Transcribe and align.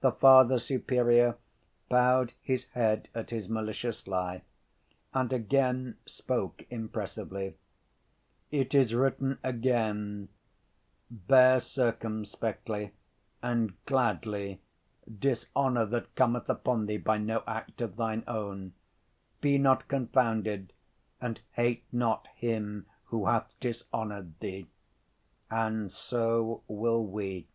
The 0.00 0.12
Father 0.12 0.60
Superior 0.60 1.36
bowed 1.88 2.34
his 2.40 2.66
head 2.66 3.08
at 3.16 3.30
his 3.30 3.48
malicious 3.48 4.06
lie, 4.06 4.42
and 5.12 5.32
again 5.32 5.96
spoke 6.06 6.64
impressively: 6.70 7.56
"It 8.52 8.76
is 8.76 8.94
written 8.94 9.38
again, 9.42 10.28
'Bear 11.10 11.58
circumspectly 11.58 12.92
and 13.42 13.72
gladly 13.86 14.60
dishonor 15.18 15.84
that 15.86 16.14
cometh 16.14 16.48
upon 16.48 16.86
thee 16.86 16.98
by 16.98 17.18
no 17.18 17.42
act 17.44 17.80
of 17.80 17.96
thine 17.96 18.22
own, 18.28 18.74
be 19.40 19.58
not 19.58 19.88
confounded 19.88 20.72
and 21.20 21.40
hate 21.54 21.82
not 21.90 22.28
him 22.36 22.86
who 23.06 23.26
hath 23.26 23.58
dishonored 23.58 24.38
thee.' 24.38 24.68
And 25.50 25.90
so 25.90 26.62
will 26.68 27.04
we." 27.04 27.48